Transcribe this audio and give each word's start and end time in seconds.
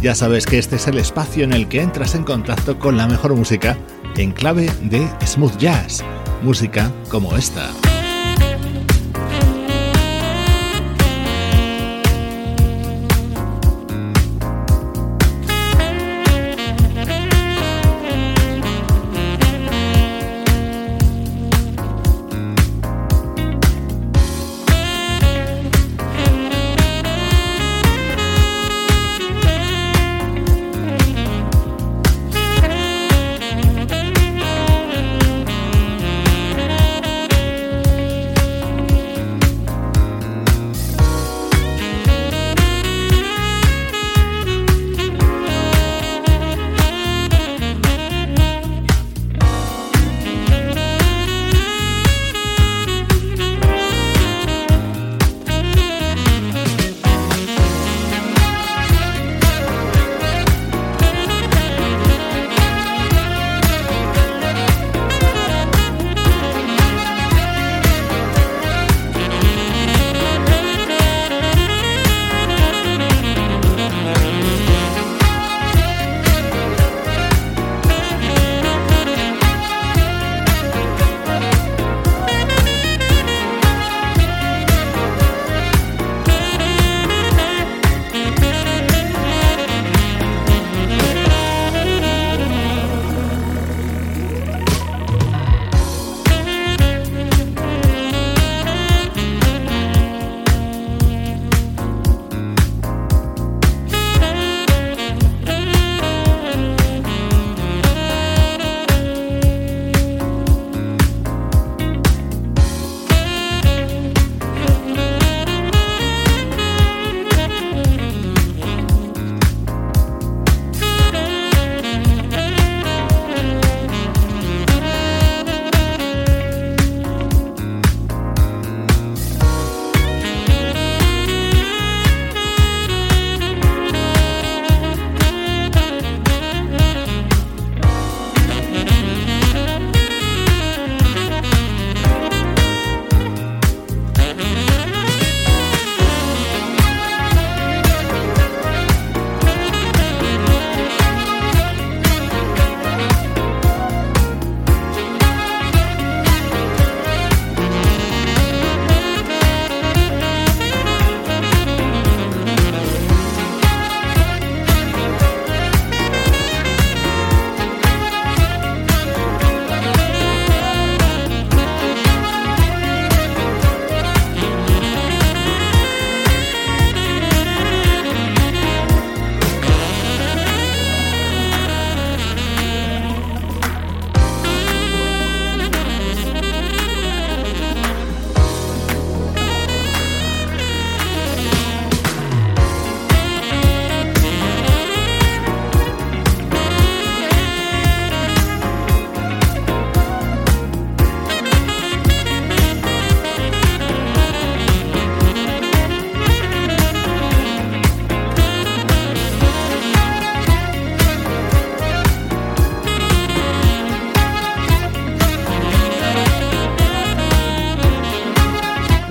ya 0.00 0.14
sabes 0.14 0.46
que 0.46 0.58
este 0.58 0.76
es 0.76 0.86
el 0.86 0.98
espacio 0.98 1.44
en 1.44 1.52
el 1.52 1.68
que 1.68 1.82
entras 1.82 2.14
en 2.14 2.24
contacto 2.24 2.78
con 2.78 2.96
la 2.96 3.06
mejor 3.06 3.34
música 3.34 3.76
en 4.18 4.32
clave 4.32 4.70
de 4.82 5.08
smooth 5.24 5.56
jazz, 5.58 6.02
música 6.42 6.90
como 7.08 7.36
esta. 7.36 7.87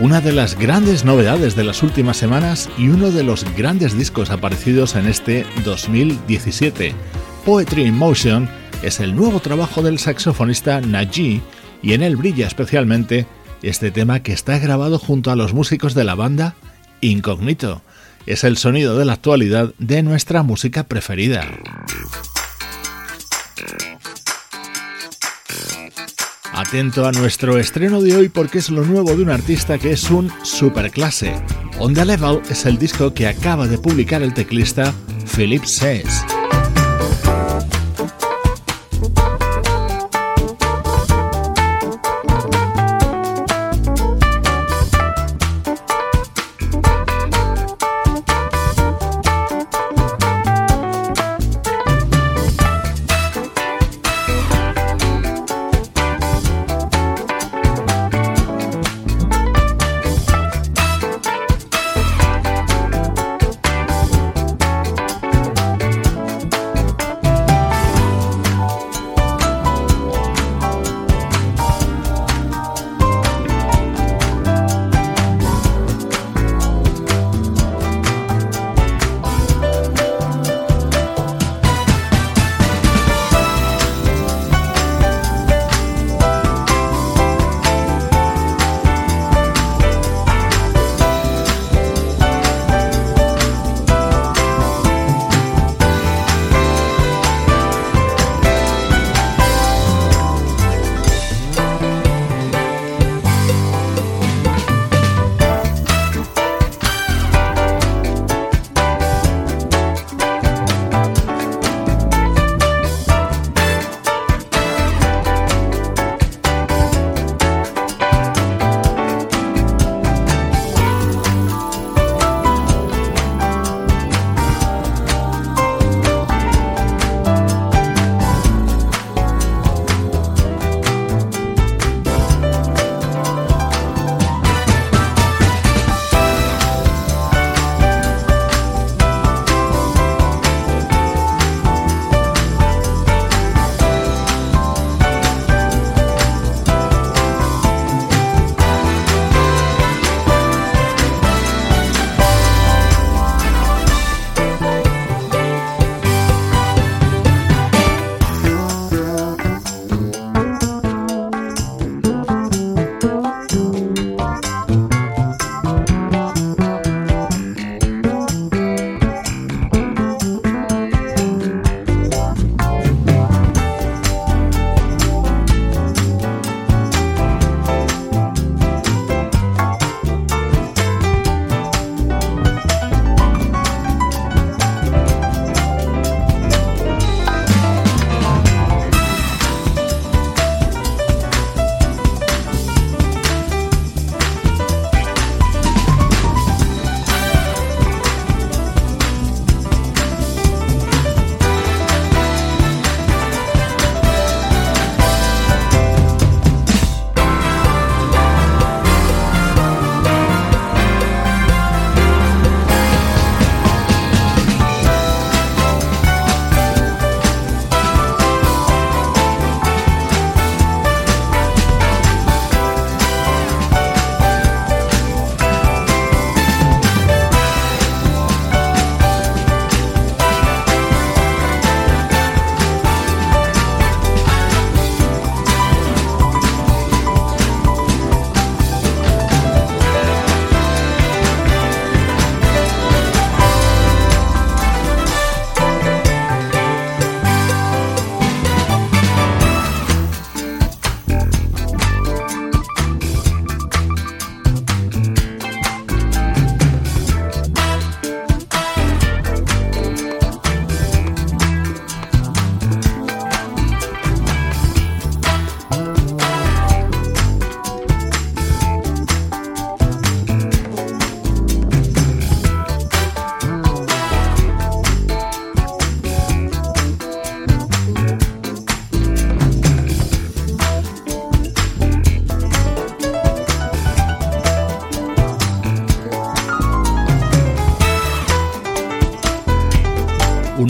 Una 0.07 0.21
de 0.21 0.31
las 0.31 0.57
grandes 0.57 1.03
novedades 1.03 1.57
de 1.57 1.65
las 1.65 1.83
últimas 1.83 2.15
semanas 2.15 2.69
y 2.77 2.87
uno 2.87 3.11
de 3.11 3.23
los 3.23 3.43
grandes 3.57 3.97
discos 3.97 4.29
aparecidos 4.29 4.95
en 4.95 5.05
este 5.05 5.45
2017. 5.65 6.95
Poetry 7.43 7.83
in 7.83 7.93
Motion 7.93 8.49
es 8.81 9.01
el 9.01 9.13
nuevo 9.17 9.41
trabajo 9.41 9.81
del 9.81 9.99
saxofonista 9.99 10.79
Naji 10.79 11.41
y 11.83 11.91
en 11.91 12.03
él 12.03 12.15
brilla 12.15 12.47
especialmente 12.47 13.25
este 13.61 13.91
tema 13.91 14.23
que 14.23 14.31
está 14.31 14.57
grabado 14.59 14.97
junto 14.97 15.29
a 15.29 15.35
los 15.35 15.53
músicos 15.53 15.93
de 15.93 16.05
la 16.05 16.15
banda 16.15 16.55
Incognito. 17.01 17.81
Es 18.25 18.45
el 18.45 18.55
sonido 18.55 18.97
de 18.97 19.03
la 19.03 19.11
actualidad 19.11 19.73
de 19.77 20.03
nuestra 20.03 20.41
música 20.41 20.85
preferida. 20.85 21.43
Atento 26.57 27.05
a 27.05 27.11
nuestro 27.11 27.59
estreno 27.59 28.01
de 28.01 28.15
hoy 28.15 28.29
porque 28.29 28.57
es 28.57 28.71
lo 28.71 28.83
nuevo 28.83 29.15
de 29.15 29.21
un 29.21 29.29
artista 29.29 29.77
que 29.77 29.91
es 29.91 30.09
un 30.09 30.31
superclase. 30.41 31.35
On 31.77 31.93
the 31.93 32.03
Level 32.03 32.41
es 32.49 32.65
el 32.65 32.79
disco 32.79 33.13
que 33.13 33.27
acaba 33.27 33.67
de 33.67 33.77
publicar 33.77 34.23
el 34.23 34.33
teclista 34.33 34.91
Philip 35.35 35.63
Says. 35.65 36.25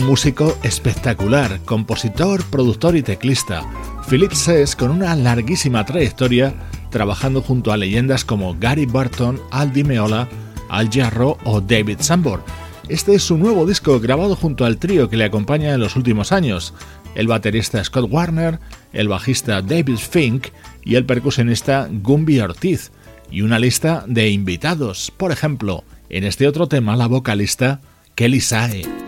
Músico 0.08 0.56
espectacular, 0.62 1.60
compositor, 1.66 2.42
productor 2.44 2.96
y 2.96 3.02
teclista. 3.02 3.62
Philip 4.08 4.32
Sess 4.32 4.74
con 4.74 4.90
una 4.90 5.14
larguísima 5.14 5.84
trayectoria 5.84 6.54
trabajando 6.88 7.42
junto 7.42 7.72
a 7.72 7.76
leyendas 7.76 8.24
como 8.24 8.56
Gary 8.58 8.86
Burton, 8.86 9.38
Al 9.50 9.70
Di 9.70 9.84
Meola, 9.84 10.26
Al 10.70 10.88
Jarro 10.88 11.36
o 11.44 11.60
David 11.60 11.98
Sambor. 12.00 12.42
Este 12.88 13.16
es 13.16 13.22
su 13.22 13.36
nuevo 13.36 13.66
disco 13.66 14.00
grabado 14.00 14.34
junto 14.34 14.64
al 14.64 14.78
trío 14.78 15.10
que 15.10 15.18
le 15.18 15.24
acompaña 15.24 15.74
en 15.74 15.80
los 15.80 15.94
últimos 15.94 16.32
años, 16.32 16.72
el 17.14 17.26
baterista 17.26 17.84
Scott 17.84 18.10
Warner, 18.10 18.60
el 18.94 19.08
bajista 19.08 19.60
David 19.60 19.98
Fink 19.98 20.46
y 20.86 20.94
el 20.94 21.04
percusionista 21.04 21.86
Gumby 21.92 22.40
Ortiz, 22.40 22.92
y 23.30 23.42
una 23.42 23.58
lista 23.58 24.04
de 24.06 24.30
invitados, 24.30 25.12
por 25.14 25.32
ejemplo, 25.32 25.84
en 26.08 26.24
este 26.24 26.48
otro 26.48 26.66
tema 26.66 26.96
la 26.96 27.08
vocalista 27.08 27.82
Kelly 28.14 28.40
Sae. 28.40 29.07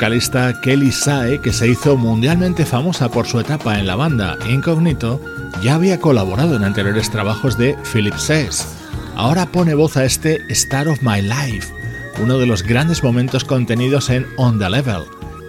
Vocalista 0.00 0.58
Kelly 0.62 0.92
Sae, 0.92 1.42
que 1.42 1.52
se 1.52 1.68
hizo 1.68 1.94
mundialmente 1.94 2.64
famosa 2.64 3.10
por 3.10 3.26
su 3.26 3.38
etapa 3.38 3.78
en 3.78 3.86
la 3.86 3.96
banda 3.96 4.38
Incognito, 4.48 5.20
ya 5.62 5.74
había 5.74 6.00
colaborado 6.00 6.56
en 6.56 6.64
anteriores 6.64 7.10
trabajos 7.10 7.58
de 7.58 7.76
Philip 7.92 8.14
Sess. 8.14 8.66
ahora 9.14 9.44
pone 9.44 9.74
voz 9.74 9.98
a 9.98 10.06
este 10.06 10.40
Star 10.48 10.88
of 10.88 11.02
My 11.02 11.20
Life, 11.20 11.74
uno 12.18 12.38
de 12.38 12.46
los 12.46 12.62
grandes 12.62 13.04
momentos 13.04 13.44
contenidos 13.44 14.08
en 14.08 14.26
On 14.38 14.58
the 14.58 14.70
Level, 14.70 15.02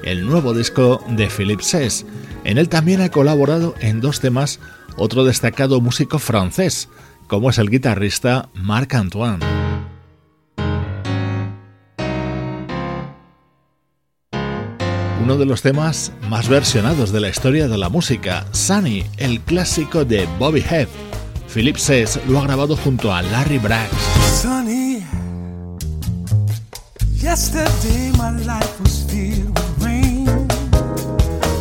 el 0.03 0.27
nuevo 0.27 0.53
disco 0.53 1.01
de 1.07 1.29
Philippe 1.29 1.63
Sess. 1.63 2.05
En 2.43 2.57
él 2.57 2.67
también 2.67 2.99
ha 2.99 3.07
colaborado 3.07 3.73
en 3.79 4.01
dos 4.01 4.19
temas 4.19 4.59
otro 4.97 5.23
destacado 5.23 5.79
músico 5.79 6.19
francés, 6.19 6.89
como 7.27 7.51
es 7.51 7.57
el 7.57 7.69
guitarrista 7.69 8.49
Marc 8.53 8.95
Antoine. 8.95 9.60
Uno 15.21 15.37
de 15.37 15.45
los 15.45 15.61
temas 15.61 16.11
más 16.29 16.49
versionados 16.49 17.11
de 17.11 17.19
la 17.19 17.29
historia 17.29 17.67
de 17.67 17.77
la 17.77 17.89
música, 17.89 18.45
Sunny, 18.51 19.05
el 19.17 19.39
clásico 19.41 20.03
de 20.03 20.27
Bobby 20.39 20.63
Head. 20.67 20.87
Philip 21.53 21.77
Sess 21.77 22.19
lo 22.27 22.39
ha 22.39 22.43
grabado 22.43 22.75
junto 22.75 23.13
a 23.13 23.21
Larry 23.21 23.59
Braggs. 23.59 23.91
Sunny, 24.41 25.03
yesterday 27.15 28.11
my 28.17 28.31
life 28.45 28.79
was 28.81 29.05
filled 29.07 29.49
with 29.57 29.85
rain. 29.85 30.27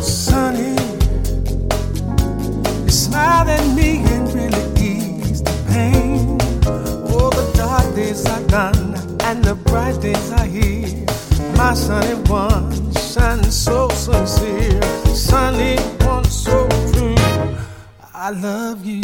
Sunny, 0.01 0.75
you 2.83 2.89
smiled 2.89 3.49
at 3.49 3.65
me 3.75 4.03
and 4.07 4.33
really 4.33 4.63
eased 4.81 5.45
the 5.45 5.71
pain. 5.71 6.37
All 7.11 7.29
the 7.29 7.51
dark 7.55 7.95
days 7.95 8.25
are 8.25 8.41
gone 8.47 8.95
and 9.21 9.43
the 9.43 9.55
bright 9.55 10.01
days 10.01 10.31
are 10.31 10.45
here. 10.45 11.05
My 11.63 11.75
sunny 11.75 12.15
one. 12.27 12.91
shining 12.95 13.51
so 13.51 13.87
sincere, 13.89 14.81
sunny 15.13 15.77
one 16.07 16.25
so 16.25 16.67
true. 16.91 17.15
I 18.15 18.31
love 18.31 18.83
you. 18.83 19.03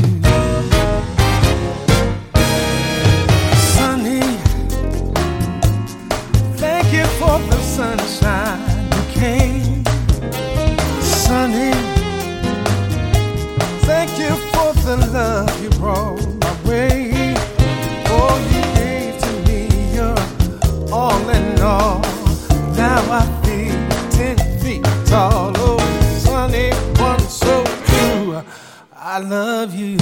Sunny, 3.76 4.22
thank 6.58 6.92
you 6.92 7.06
for 7.20 7.38
the 7.52 7.60
sunshine 7.62 8.60
you 8.96 9.04
came. 9.22 9.84
Sunny, 11.00 11.74
thank 13.86 14.18
you 14.18 14.36
for 14.52 14.74
the 14.88 14.98
love 15.14 15.64
you 15.64 15.70
brought 15.78 16.26
my 16.42 16.54
way. 16.68 17.36
Oh, 18.10 18.36
you 18.54 18.64
gave 18.82 19.16
to 19.22 19.32
me 19.48 19.94
your 19.94 20.18
all 20.92 21.30
in 21.30 21.62
all. 21.62 22.07
Tall, 25.08 25.54
oh, 25.56 25.80
sunny 26.20 26.70
one 27.00 27.20
so 27.20 27.64
true. 27.64 28.42
I 28.96 29.20
love 29.20 29.74
you. 29.74 29.98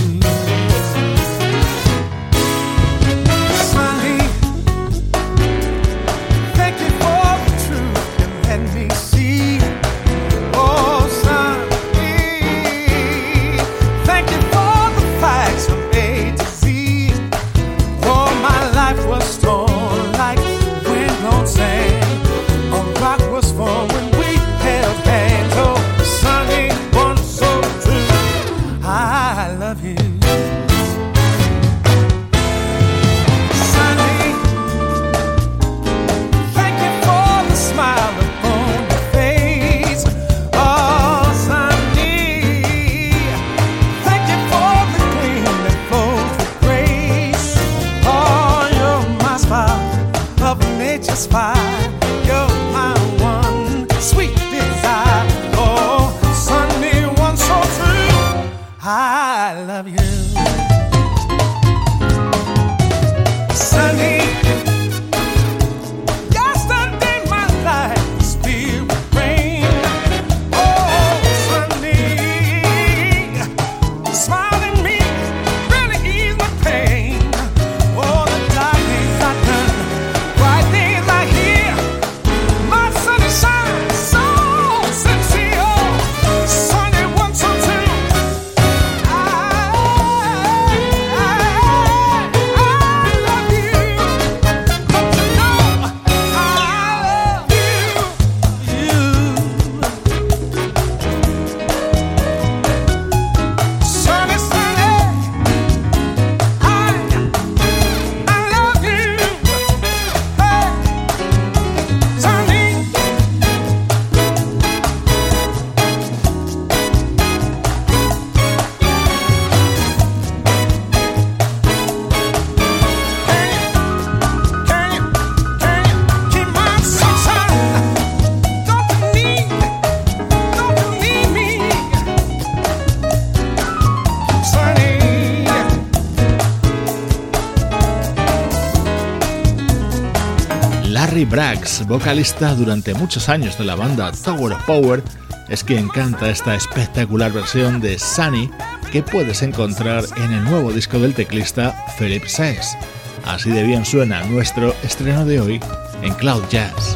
Braggs, 141.23 141.87
vocalista 141.87 142.53
durante 142.55 142.93
muchos 142.93 143.29
años 143.29 143.57
de 143.57 143.63
la 143.63 143.75
banda 143.75 144.11
Tower 144.11 144.51
of 144.51 144.63
Power, 144.65 145.01
es 145.47 145.63
quien 145.63 145.87
canta 145.87 146.29
esta 146.29 146.55
espectacular 146.55 147.31
versión 147.31 147.79
de 147.79 147.97
Sunny 147.97 148.49
que 148.91 149.01
puedes 149.01 149.41
encontrar 149.41 150.03
en 150.17 150.33
el 150.33 150.43
nuevo 150.43 150.73
disco 150.73 150.99
del 150.99 151.13
teclista 151.13 151.73
Philip 151.97 152.25
Sess. 152.25 152.75
Así 153.23 153.49
de 153.49 153.63
bien 153.63 153.85
suena 153.85 154.25
nuestro 154.25 154.75
estreno 154.83 155.25
de 155.25 155.39
hoy 155.39 155.59
en 156.01 156.13
Cloud 156.15 156.43
Jazz. 156.49 156.95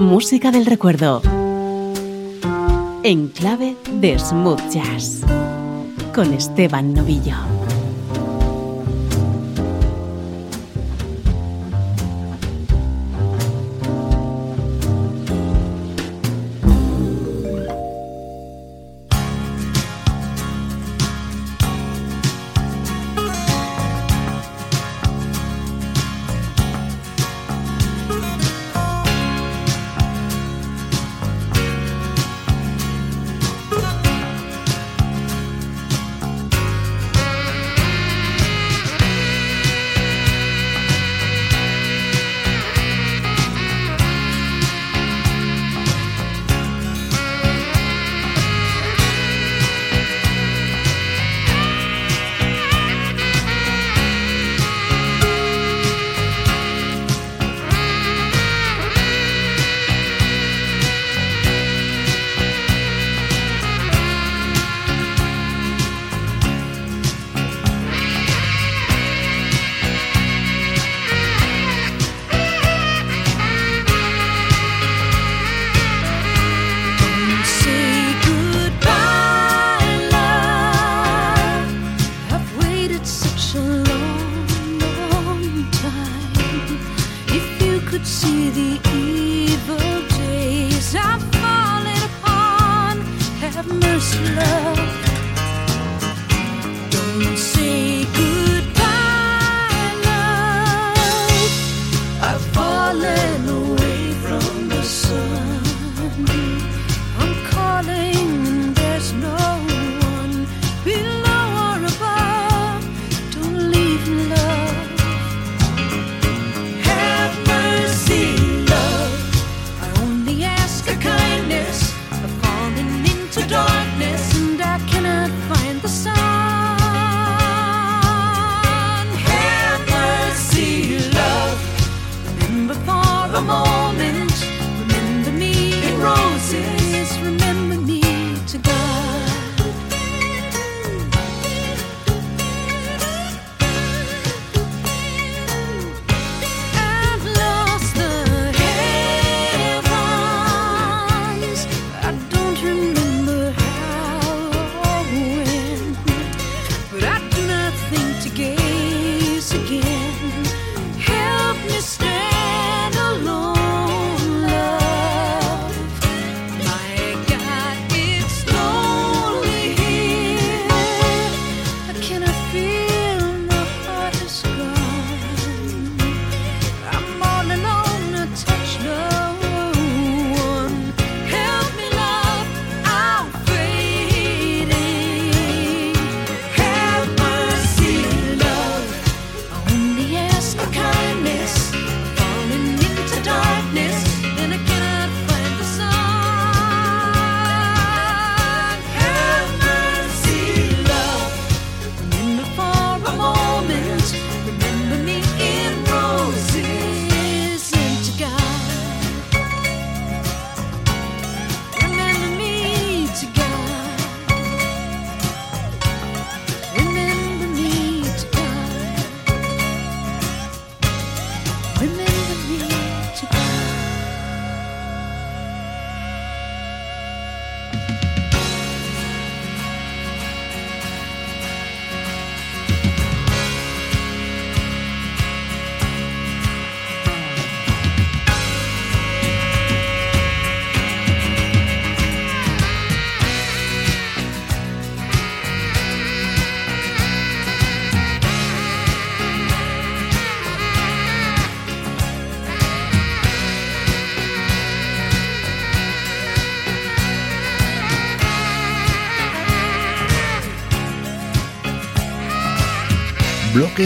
Música 0.00 0.50
del 0.50 0.66
recuerdo. 0.66 1.22
En 3.04 3.28
clave 3.28 3.76
de 4.00 4.18
smooth 4.18 4.60
jazz. 4.70 5.20
Con 6.12 6.34
Esteban 6.34 6.92
Novillo. 6.94 7.53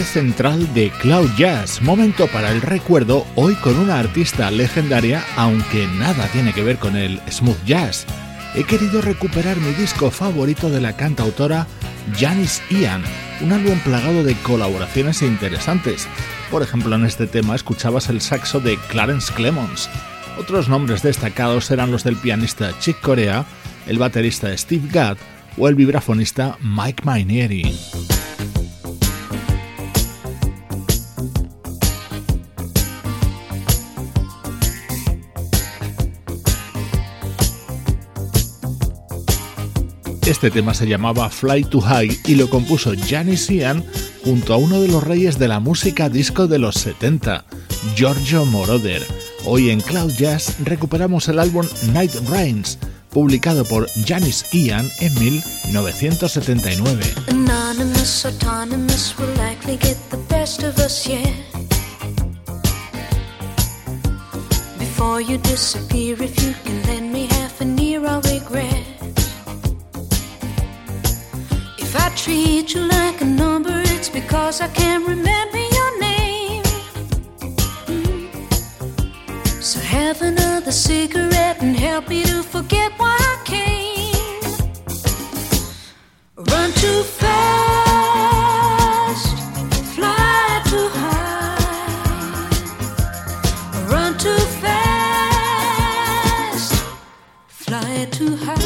Central 0.03 0.73
de 0.75 0.91
Cloud 0.91 1.31
Jazz, 1.37 1.83
momento 1.83 2.27
para 2.29 2.51
el 2.51 2.61
recuerdo 2.61 3.27
hoy 3.35 3.55
con 3.57 3.79
una 3.79 3.99
artista 3.99 4.51
legendaria, 4.51 5.25
aunque 5.37 5.87
nada 5.99 6.27
tiene 6.29 6.53
que 6.53 6.63
ver 6.63 6.79
con 6.79 6.97
el 6.97 7.21
smooth 7.31 7.65
jazz. 7.65 8.07
He 8.55 8.65
querido 8.65 9.01
recuperar 9.01 9.57
mi 9.57 9.73
disco 9.73 10.11
favorito 10.11 10.71
de 10.71 10.81
la 10.81 10.97
cantautora 10.97 11.67
Janice 12.19 12.63
Ian, 12.71 13.03
un 13.41 13.53
álbum 13.53 13.79
plagado 13.81 14.23
de 14.23 14.35
colaboraciones 14.37 15.23
interesantes. 15.23 16.07
Por 16.51 16.63
ejemplo, 16.63 16.95
en 16.95 17.05
este 17.05 17.27
tema 17.27 17.55
escuchabas 17.55 18.09
el 18.09 18.21
saxo 18.21 18.61
de 18.61 18.77
Clarence 18.89 19.33
Clemons. 19.33 19.89
Otros 20.39 20.69
nombres 20.69 21.03
destacados 21.03 21.71
eran 21.71 21.91
los 21.91 22.05
del 22.05 22.17
pianista 22.17 22.79
Chick 22.79 23.01
Corea, 23.01 23.45
el 23.87 23.99
baterista 23.99 24.57
Steve 24.57 24.89
Gadd 24.91 25.17
o 25.57 25.69
el 25.69 25.75
vibrafonista 25.75 26.57
Mike 26.61 27.03
Mainieri. 27.05 28.18
Este 40.29 40.51
tema 40.51 40.75
se 40.75 40.87
llamaba 40.87 41.31
Fly 41.31 41.65
to 41.65 41.81
High 41.81 42.21
y 42.27 42.35
lo 42.35 42.51
compuso 42.51 42.93
Janis 43.09 43.49
Ian 43.49 43.83
junto 44.23 44.53
a 44.53 44.59
uno 44.59 44.79
de 44.83 44.89
los 44.89 45.03
reyes 45.03 45.39
de 45.39 45.49
la 45.49 45.59
música 45.59 46.11
disco 46.11 46.47
de 46.47 46.59
los 46.59 46.75
70, 46.75 47.47
Giorgio 47.97 48.45
Moroder. 48.45 49.07
Hoy 49.47 49.71
en 49.71 49.81
Cloud 49.81 50.13
Jazz 50.13 50.57
recuperamos 50.63 51.29
el 51.29 51.39
álbum 51.39 51.67
Night 51.95 52.13
Rains, 52.29 52.79
publicado 53.11 53.65
por 53.65 53.89
Janis 54.07 54.45
Ian 54.53 54.87
en 55.01 55.15
1979. 55.19 57.03
Anonymous, 57.29 58.27
autonomous 58.27 59.15
will 59.19 59.35
likely 59.39 59.79
get 59.79 59.97
the 60.11 60.19
best 60.29 60.63
of 60.63 60.77
us 60.77 61.07
yet. 61.07 61.33
Before 64.79 65.23
you 65.23 65.39
disappear, 65.39 66.23
if 66.23 66.39
you 66.43 66.53
can 66.65 66.83
lend 66.87 67.08
treat 72.19 72.75
you 72.75 72.81
like 72.81 73.21
a 73.21 73.25
number, 73.25 73.81
it's 73.95 74.09
because 74.09 74.61
I 74.61 74.67
can't 74.69 75.07
remember 75.07 75.59
your 75.59 76.01
name. 76.01 76.65
Mm-hmm. 77.87 79.61
So 79.61 79.79
have 79.79 80.21
another 80.23 80.73
cigarette 80.73 81.63
and 81.63 81.77
help 81.77 82.09
me 82.09 82.25
to 82.25 82.43
forget 82.43 82.91
why 82.97 83.17
I 83.21 83.37
came. 83.45 84.43
Run 86.37 86.73
too 86.73 87.03
fast, 87.21 87.39
fly 89.95 90.63
too 90.71 90.89
high. 91.01 92.49
Run 93.93 94.19
too 94.19 94.43
fast, 94.63 95.63
fly 97.47 98.09
too 98.11 98.35
high. 98.37 98.58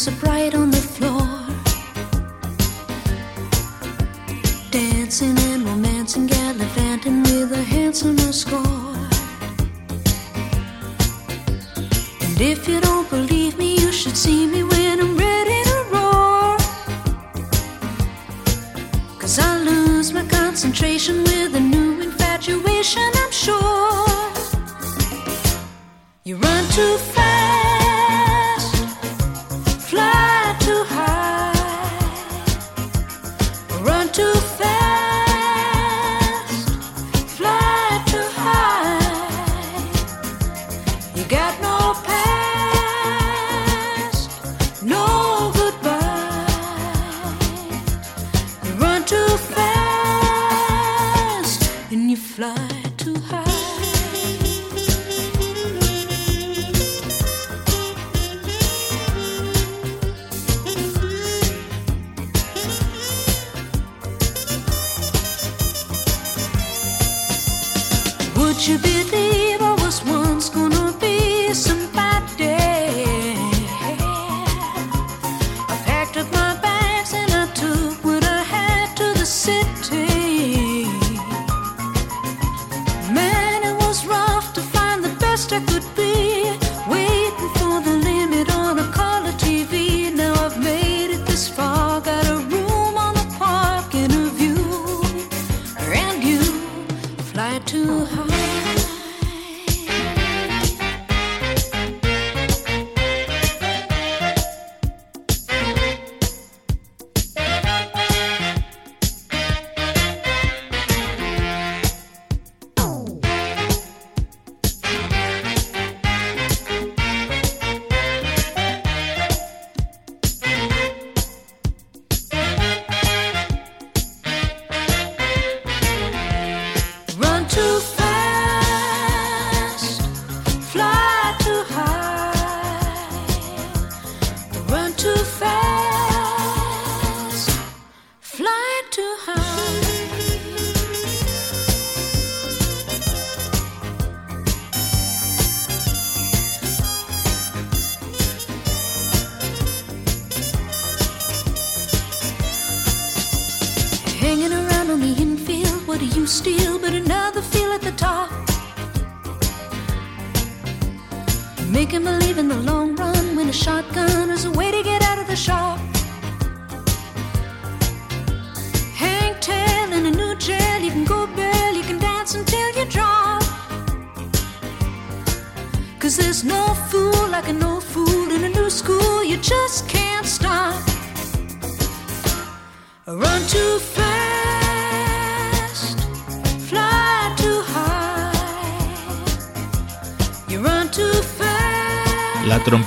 So 0.00 0.10
bright 0.12 0.54
on 0.54 0.70
the 0.70 0.78
floor. 0.78 1.20
Dancing 4.70 5.38
and 5.50 5.62
romancing, 5.62 6.26
gallivanting 6.26 7.22
with 7.24 7.52
a 7.52 7.62
handsome 7.62 8.16
score. 8.32 8.96
And 12.24 12.40
if 12.40 12.66
you 12.66 12.80
don't 12.80 13.10
believe 13.10 13.58
me, 13.58 13.74
you 13.74 13.92
should. 13.92 14.16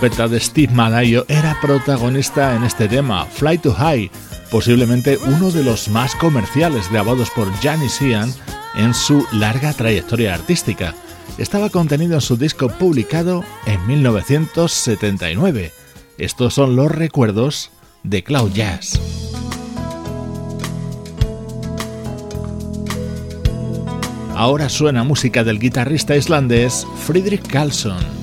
Trompeta 0.04 0.28
de 0.28 0.40
Steve 0.42 0.74
Malayo 0.74 1.26
era 1.30 1.58
protagonista 1.62 2.58
en 2.58 2.66
este 2.66 2.90
tema, 2.90 3.26
Fly 3.26 3.58
to 3.60 3.74
High, 3.74 4.12
posiblemente 4.52 5.18
uno 5.18 5.50
de 5.50 5.64
los 5.64 5.88
más 5.88 6.14
comerciales 6.16 6.92
grabados 6.92 7.30
por 7.30 7.50
Janis 7.62 8.02
Ian 8.02 8.34
en 8.76 8.94
su 8.94 9.26
larga 9.32 9.72
trayectoria 9.72 10.34
artística. 10.34 10.94
Estaba 11.38 11.70
contenido 11.70 12.16
en 12.16 12.22
su 12.22 12.36
disco 12.36 12.68
publicado 12.68 13.46
en 13.66 13.88
1979. 13.88 15.72
Estos 16.18 16.54
son 16.54 16.76
los 16.76 16.92
recuerdos 16.92 17.72
de 18.04 18.26
Cloud 18.26 18.52
Jazz. 18.52 19.00
Ahora 24.36 24.68
suena 24.68 25.06
música 25.06 25.46
del 25.46 25.60
guitarrista 25.60 26.18
islandés 26.18 26.86
Friedrich 27.06 27.48
Carlson. 27.48 28.23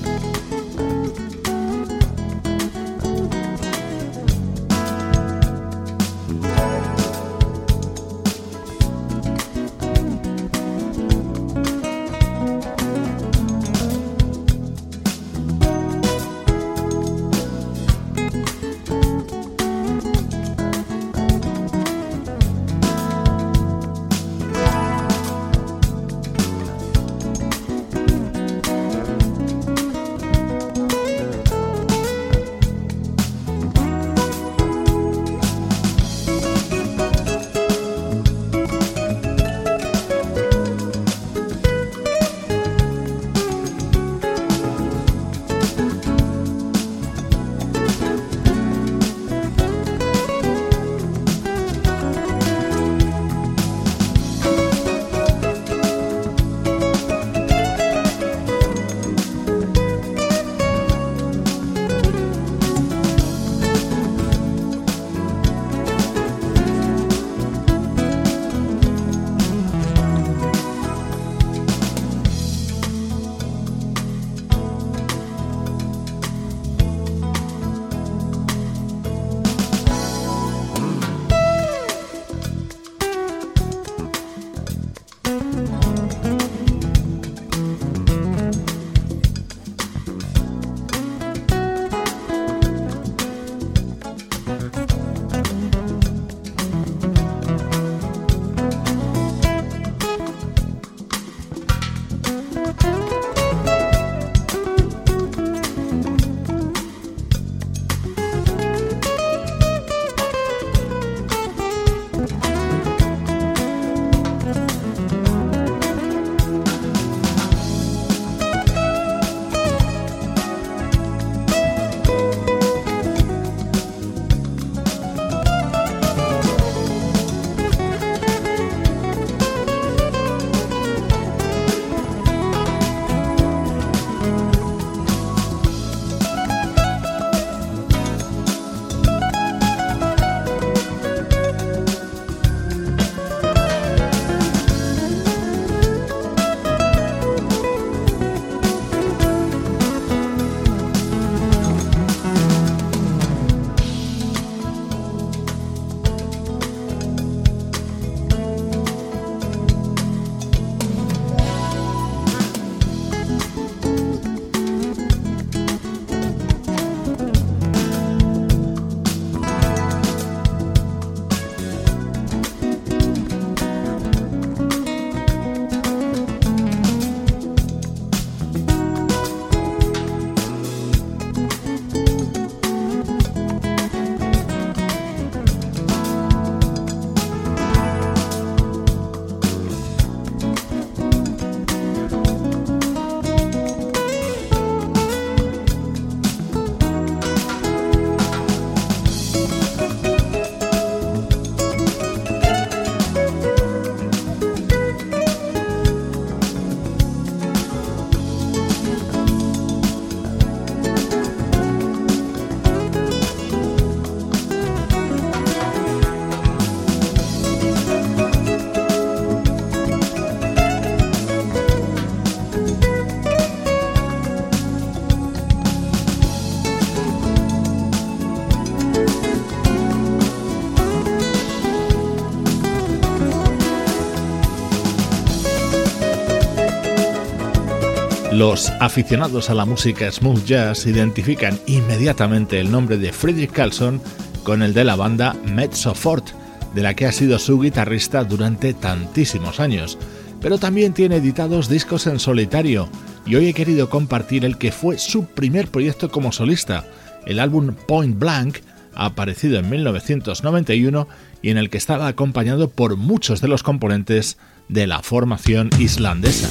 Los 238.41 238.71
aficionados 238.79 239.51
a 239.51 239.53
la 239.53 239.65
música 239.65 240.11
smooth 240.11 240.43
jazz 240.45 240.87
identifican 240.87 241.59
inmediatamente 241.67 242.59
el 242.59 242.71
nombre 242.71 242.97
de 242.97 243.13
Friedrich 243.13 243.51
Carlson 243.51 244.01
con 244.41 244.63
el 244.63 244.73
de 244.73 244.83
la 244.83 244.95
banda 244.95 245.35
Mezzo 245.45 245.93
Fort, 245.93 246.29
de 246.73 246.81
la 246.81 246.95
que 246.95 247.05
ha 247.05 247.11
sido 247.11 247.37
su 247.37 247.59
guitarrista 247.59 248.23
durante 248.23 248.73
tantísimos 248.73 249.59
años. 249.59 249.99
Pero 250.41 250.57
también 250.57 250.93
tiene 250.93 251.17
editados 251.17 251.69
discos 251.69 252.07
en 252.07 252.17
solitario, 252.17 252.89
y 253.27 253.35
hoy 253.35 253.47
he 253.47 253.53
querido 253.53 253.91
compartir 253.91 254.43
el 254.43 254.57
que 254.57 254.71
fue 254.71 254.97
su 254.97 255.25
primer 255.25 255.67
proyecto 255.67 256.09
como 256.09 256.31
solista, 256.31 256.87
el 257.27 257.39
álbum 257.39 257.75
Point 257.87 258.17
Blank, 258.17 258.57
aparecido 258.95 259.59
en 259.59 259.69
1991 259.69 261.07
y 261.43 261.51
en 261.51 261.59
el 261.59 261.69
que 261.69 261.77
estaba 261.77 262.07
acompañado 262.07 262.71
por 262.71 262.97
muchos 262.97 263.39
de 263.39 263.49
los 263.49 263.61
componentes 263.61 264.39
de 264.67 264.87
la 264.87 265.03
formación 265.03 265.69
islandesa. 265.77 266.49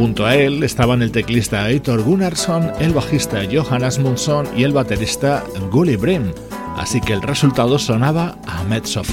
Junto 0.00 0.24
a 0.24 0.34
él 0.34 0.62
estaban 0.62 1.02
el 1.02 1.12
teclista 1.12 1.68
Eitor 1.68 2.02
Gunnarsson, 2.02 2.72
el 2.80 2.94
bajista 2.94 3.42
Johan 3.52 3.84
Asmundsson 3.84 4.48
y 4.56 4.64
el 4.64 4.72
baterista 4.72 5.44
Gully 5.70 5.96
Brim, 5.96 6.32
así 6.78 7.02
que 7.02 7.12
el 7.12 7.20
resultado 7.20 7.78
sonaba 7.78 8.38
a 8.46 8.64
Mezzo 8.64 9.04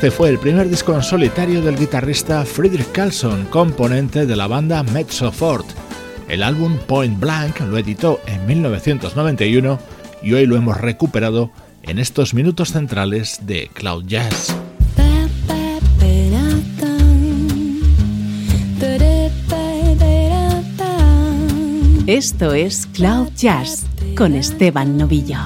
Este 0.00 0.10
fue 0.10 0.30
el 0.30 0.38
primer 0.38 0.66
disco 0.70 0.94
en 0.94 1.02
solitario 1.02 1.60
del 1.60 1.76
guitarrista 1.76 2.46
Friedrich 2.46 2.90
Carlson, 2.90 3.44
componente 3.50 4.24
de 4.24 4.34
la 4.34 4.46
banda 4.46 4.82
Mezzofort. 4.82 5.66
El 6.26 6.42
álbum 6.42 6.78
Point 6.86 7.20
Blank 7.20 7.60
lo 7.60 7.76
editó 7.76 8.18
en 8.26 8.46
1991 8.46 9.78
y 10.22 10.32
hoy 10.32 10.46
lo 10.46 10.56
hemos 10.56 10.78
recuperado 10.80 11.50
en 11.82 11.98
estos 11.98 12.32
minutos 12.32 12.72
centrales 12.72 13.40
de 13.42 13.68
Cloud 13.74 14.06
Jazz. 14.06 14.56
Esto 22.06 22.54
es 22.54 22.86
Cloud 22.86 23.28
Jazz 23.36 23.84
con 24.16 24.34
Esteban 24.34 24.96
Novillo. 24.96 25.40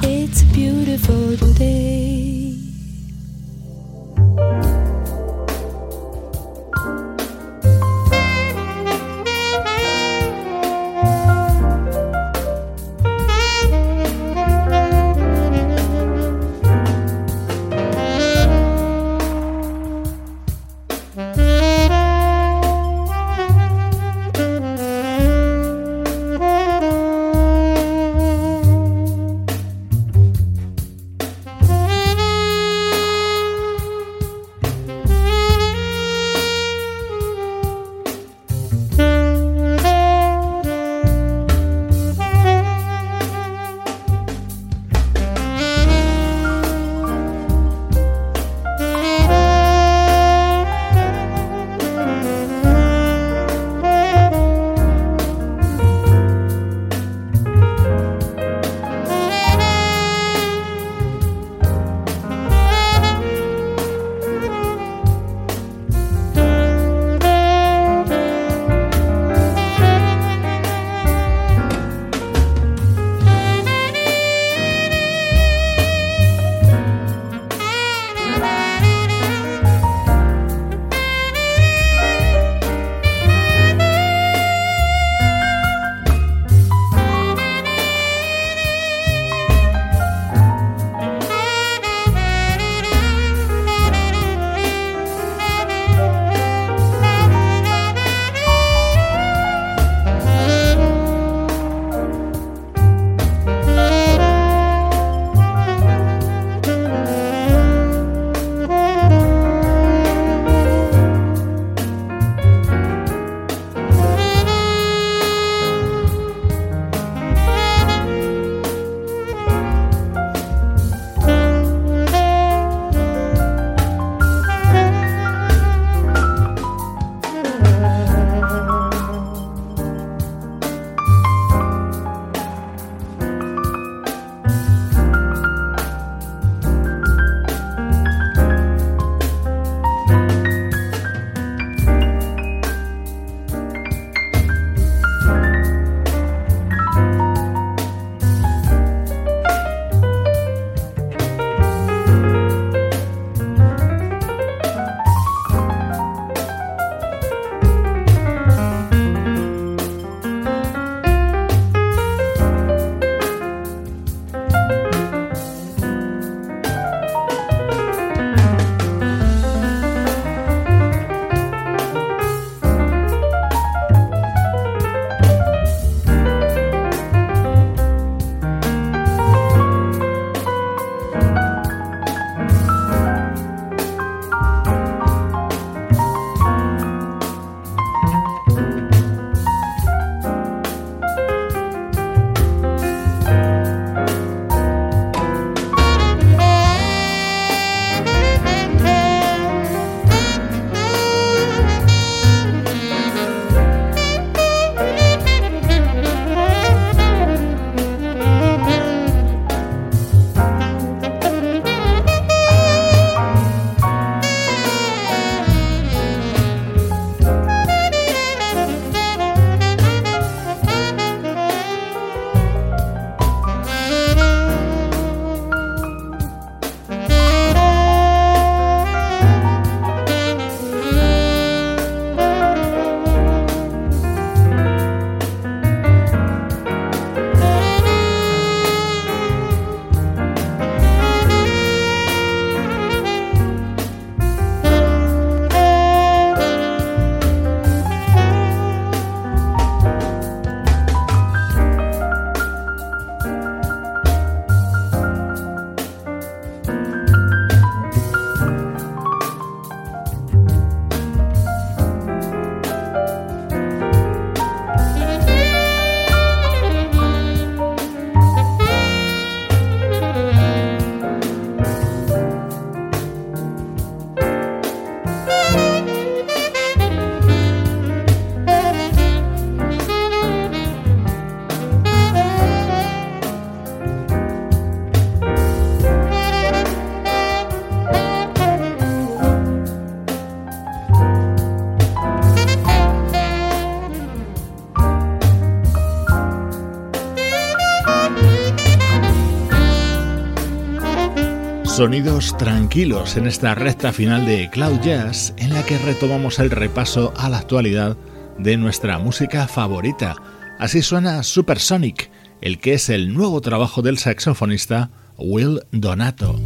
Sonidos 301.84 302.34
tranquilos 302.38 303.18
en 303.18 303.26
esta 303.26 303.54
recta 303.54 303.92
final 303.92 304.24
de 304.24 304.48
Cloud 304.48 304.80
Jazz 304.80 305.34
en 305.36 305.52
la 305.52 305.66
que 305.66 305.76
retomamos 305.76 306.38
el 306.38 306.50
repaso 306.50 307.12
a 307.14 307.28
la 307.28 307.36
actualidad 307.36 307.98
de 308.38 308.56
nuestra 308.56 308.98
música 308.98 309.46
favorita. 309.46 310.16
Así 310.58 310.80
suena 310.80 311.22
Supersonic, 311.22 312.10
el 312.40 312.58
que 312.58 312.72
es 312.72 312.88
el 312.88 313.12
nuevo 313.12 313.42
trabajo 313.42 313.82
del 313.82 313.98
saxofonista 313.98 314.88
Will 315.18 315.60
Donato. 315.72 316.40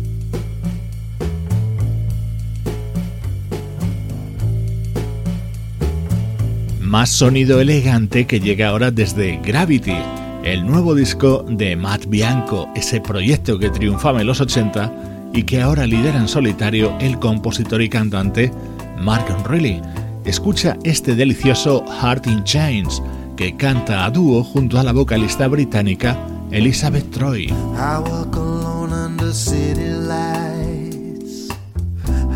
Más 6.81 7.11
sonido 7.11 7.61
elegante 7.61 8.27
que 8.27 8.41
llega 8.41 8.71
ahora 8.71 8.91
desde 8.91 9.37
Gravity, 9.37 9.99
el 10.43 10.67
nuevo 10.67 10.97
disco 10.97 11.45
de 11.49 11.77
Matt 11.77 12.07
Bianco, 12.07 12.69
ese 12.75 13.01
proyecto 13.01 13.57
que 13.61 13.71
triunfaba 13.71 14.21
en 14.21 14.27
los 14.27 14.41
80 14.41 15.08
y 15.33 15.43
que 15.45 15.61
ahora 15.61 15.87
lidera 15.87 16.19
en 16.19 16.29
solitario 16.29 16.97
el 17.01 17.19
compositor 17.19 17.83
y 17.83 17.89
cantante 17.89 18.53
Mark 18.99 19.27
Riley. 19.49 19.81
Escucha 20.25 20.77
este 20.85 21.15
delicioso 21.15 21.85
Heart 21.87 22.27
in 22.27 22.45
Chains 22.45 23.03
que 23.37 23.57
canta 23.57 24.05
a 24.05 24.11
dúo 24.11 24.43
junto 24.43 24.79
a 24.79 24.83
la 24.83 24.93
vocalista 24.93 25.47
británica 25.49 26.17
Elizabeth 26.51 27.11
Troy. 27.11 27.47
I 27.47 27.99
walk 28.01 28.35
alone 28.37 28.93
under 28.93 29.33
city 29.33 29.91
lights. 29.91 31.49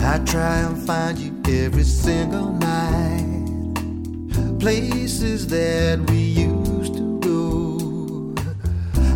I 0.05 0.19
try 0.25 0.61
and 0.61 0.77
find 0.87 1.19
you 1.19 1.33
every 1.49 1.85
single 1.85 2.53
night. 2.53 3.23
Places 4.59 5.47
that 5.49 5.99
we 6.11 6.19
used 6.19 6.95
to 6.95 7.19
go. 7.21 8.35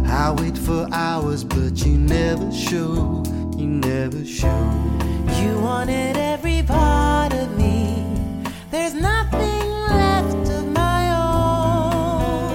I 0.07 0.33
wait 0.33 0.57
for 0.59 0.89
hours, 0.93 1.45
but 1.45 1.85
you 1.85 1.99
never 1.99 2.51
show. 2.51 3.23
You 3.57 3.67
never 3.67 4.25
showed. 4.25 5.01
You 5.41 5.59
wanted 5.61 6.17
every 6.17 6.63
part 6.63 7.33
of 7.33 7.57
me. 7.57 8.05
There's 8.71 8.95
nothing 8.95 9.69
left 9.89 10.49
of 10.51 10.67
my 10.73 11.11
own. 11.11 12.53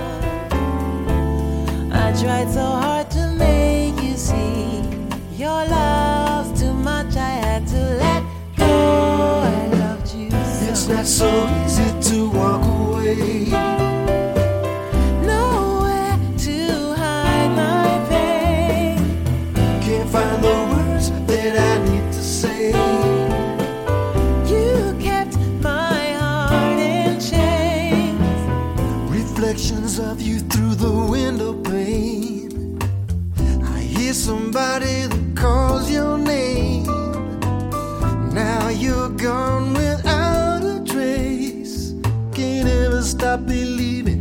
I 1.92 2.14
tried 2.22 2.50
so 2.52 2.66
hard 2.66 3.10
to 3.12 3.28
make 3.38 4.02
you 4.04 4.16
see 4.16 4.82
your 5.36 5.66
love's 5.66 6.62
too 6.62 6.74
much. 6.74 7.16
I 7.16 7.32
had 7.46 7.68
to 7.68 7.82
let 8.04 8.24
go. 8.58 8.66
I 8.66 9.68
loved 9.68 10.14
you 10.16 10.30
so. 10.30 10.66
It's 10.70 10.88
not 10.88 11.06
so 11.06 11.50
easy 11.66 12.12
to 12.12 12.30
walk 12.30 12.64
away. 12.64 13.61
Stop 43.22 43.46
believing 43.46 44.21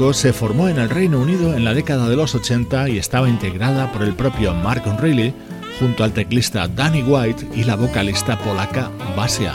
Se 0.00 0.32
formó 0.32 0.66
en 0.68 0.78
el 0.78 0.88
Reino 0.88 1.20
Unido 1.20 1.54
en 1.54 1.62
la 1.62 1.74
década 1.74 2.08
de 2.08 2.16
los 2.16 2.34
80 2.34 2.88
y 2.88 2.96
estaba 2.96 3.28
integrada 3.28 3.92
por 3.92 4.02
el 4.02 4.14
propio 4.14 4.54
Mark 4.54 4.82
O'Reilly 4.86 5.34
junto 5.78 6.02
al 6.02 6.12
teclista 6.12 6.66
Danny 6.66 7.02
White 7.02 7.46
y 7.54 7.64
la 7.64 7.76
vocalista 7.76 8.38
polaca 8.38 8.90
Basia. 9.14 9.52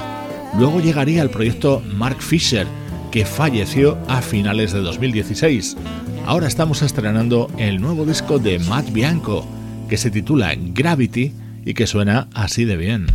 Luego 0.57 0.79
llegaría 0.79 1.23
el 1.23 1.31
proyecto 1.31 1.81
Mark 1.95 2.21
Fisher, 2.21 2.67
que 3.11 3.25
falleció 3.25 3.97
a 4.07 4.21
finales 4.21 4.71
de 4.71 4.81
2016. 4.81 5.77
Ahora 6.27 6.47
estamos 6.47 6.83
estrenando 6.83 7.49
el 7.57 7.81
nuevo 7.81 8.05
disco 8.05 8.37
de 8.37 8.59
Matt 8.59 8.91
Bianco, 8.91 9.45
que 9.89 9.97
se 9.97 10.11
titula 10.11 10.53
Gravity 10.55 11.33
y 11.65 11.73
que 11.73 11.87
suena 11.87 12.29
así 12.33 12.65
de 12.65 12.77
bien. 12.77 13.07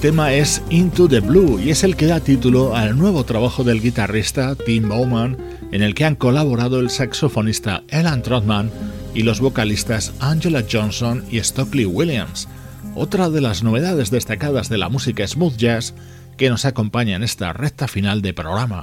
Tema 0.00 0.32
es 0.32 0.62
Into 0.70 1.08
the 1.08 1.18
Blue 1.18 1.58
y 1.58 1.70
es 1.70 1.82
el 1.82 1.96
que 1.96 2.06
da 2.06 2.20
título 2.20 2.76
al 2.76 2.96
nuevo 2.96 3.24
trabajo 3.24 3.64
del 3.64 3.80
guitarrista 3.80 4.54
Tim 4.54 4.88
Bowman, 4.88 5.36
en 5.72 5.82
el 5.82 5.94
que 5.94 6.04
han 6.04 6.14
colaborado 6.14 6.78
el 6.78 6.88
saxofonista 6.88 7.82
Alan 7.90 8.22
Trotman 8.22 8.70
y 9.14 9.22
los 9.22 9.40
vocalistas 9.40 10.12
Angela 10.20 10.62
Johnson 10.70 11.24
y 11.30 11.40
Stockley 11.40 11.84
Williams, 11.84 12.48
otra 12.94 13.28
de 13.28 13.40
las 13.40 13.64
novedades 13.64 14.10
destacadas 14.10 14.68
de 14.68 14.78
la 14.78 14.88
música 14.88 15.26
smooth 15.26 15.56
jazz 15.56 15.94
que 16.36 16.48
nos 16.48 16.64
acompaña 16.64 17.16
en 17.16 17.24
esta 17.24 17.52
recta 17.52 17.88
final 17.88 18.22
de 18.22 18.34
programa. 18.34 18.82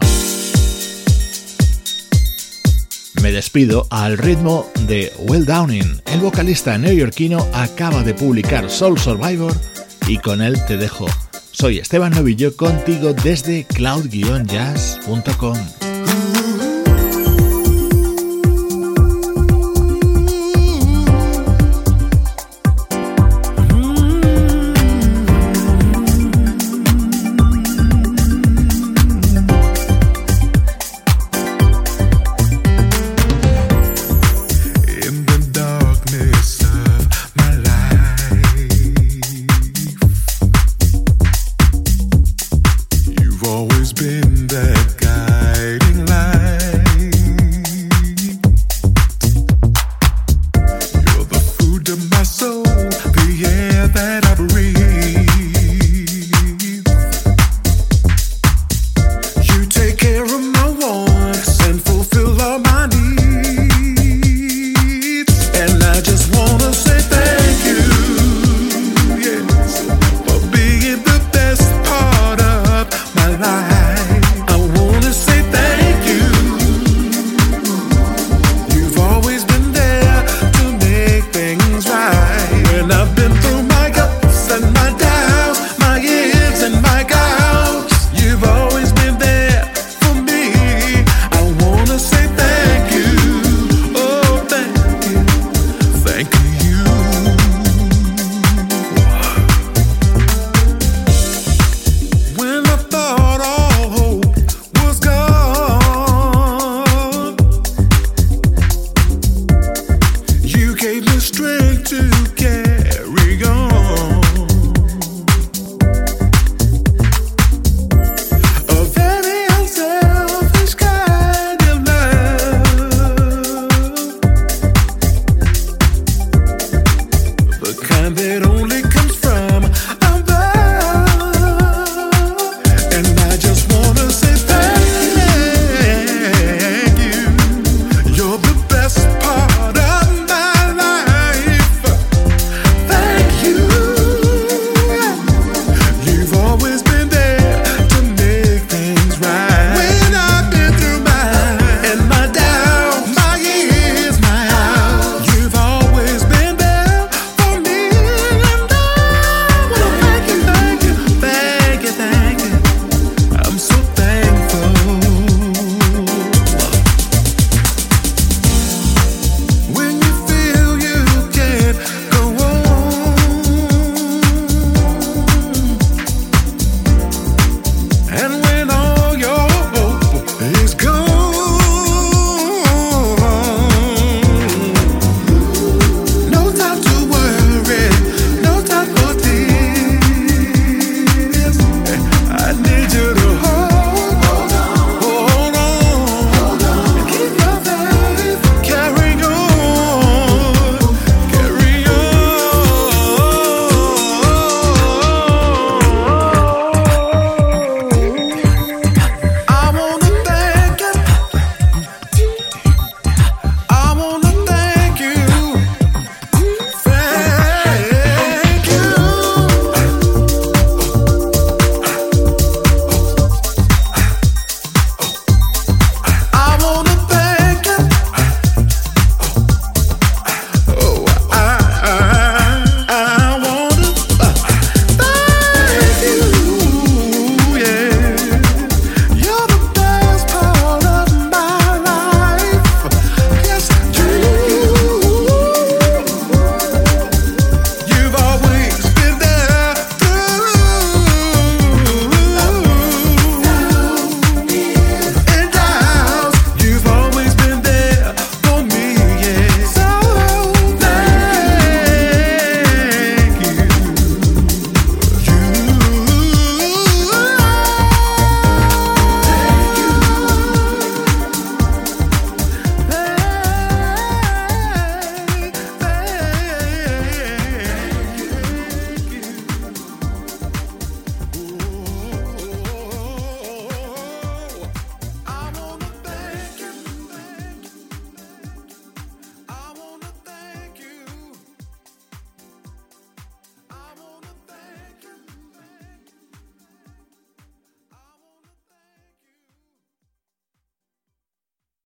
Me 3.22 3.32
despido 3.32 3.88
al 3.90 4.18
ritmo 4.18 4.70
de 4.88 5.14
Will 5.20 5.46
Downing. 5.46 6.02
El 6.06 6.20
vocalista 6.20 6.78
neoyorquino 6.78 7.48
acaba 7.54 8.04
de 8.04 8.14
publicar 8.14 8.70
Soul 8.70 9.00
Survivor 9.00 9.54
y 10.08 10.18
con 10.18 10.42
él 10.42 10.58
te 10.68 10.78
dejo. 10.78 11.06
Soy 11.52 11.80
Esteban 11.80 12.14
Novillo 12.14 12.56
contigo 12.56 13.14
desde 13.14 13.66
cloud-jazz.com. 13.66 15.58